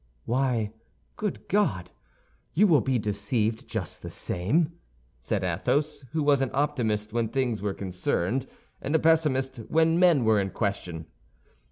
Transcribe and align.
"Why, 0.25 0.73
good 1.15 1.47
God! 1.47 1.91
you 2.55 2.65
will 2.65 2.81
be 2.81 2.97
deceived 2.97 3.67
just 3.67 4.01
the 4.01 4.09
same," 4.09 4.71
said 5.19 5.43
Athos, 5.43 6.05
who 6.13 6.23
was 6.23 6.41
an 6.41 6.49
optimist 6.55 7.13
when 7.13 7.27
things 7.29 7.61
were 7.61 7.75
concerned, 7.75 8.47
and 8.81 8.95
a 8.95 8.99
pessimist 8.99 9.57
when 9.69 9.99
men 9.99 10.25
were 10.25 10.39
in 10.41 10.49
question. 10.49 11.05